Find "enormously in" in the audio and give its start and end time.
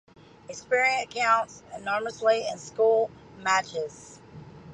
1.77-2.57